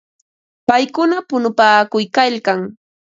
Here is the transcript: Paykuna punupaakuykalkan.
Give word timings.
Paykuna 0.67 1.17
punupaakuykalkan. 1.29 2.59